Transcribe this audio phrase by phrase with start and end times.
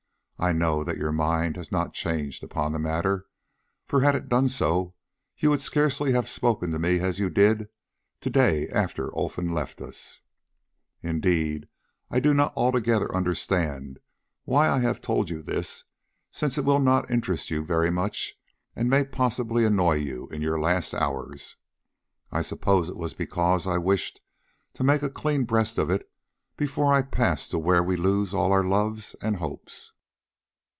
[0.43, 3.27] I know that your mind has not changed upon the matter,
[3.85, 4.95] for had it done so,
[5.37, 7.69] you would scarcely have spoken to me as you did
[8.21, 10.21] to day after Olfan left us.
[11.03, 11.67] Indeed,
[12.09, 13.99] I do not altogether understand
[14.43, 15.83] why I have told you this,
[16.31, 18.33] since it will not interest you very much
[18.75, 21.57] and may possibly annoy you in your last hours.
[22.31, 24.21] I suppose it was because I wished
[24.73, 26.09] to make a clean breast of it
[26.57, 29.93] before I pass to where we lose all our loves and hopes."